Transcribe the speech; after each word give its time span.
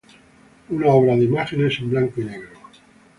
Una 0.69 0.87
obra 0.87 1.15
de 1.15 1.25
imágenes 1.25 1.77
en 1.79 1.91
blanco 1.91 2.21
y 2.21 2.23
negro. 2.23 2.49